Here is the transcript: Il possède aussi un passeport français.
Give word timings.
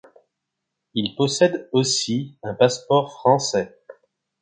Il 0.95 1.15
possède 1.15 1.69
aussi 1.73 2.35
un 2.41 2.55
passeport 2.55 3.11
français. 3.11 3.77